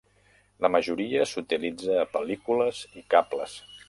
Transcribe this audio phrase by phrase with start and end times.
[0.65, 3.55] La majoria s'utilitza a pel·lícules i cables.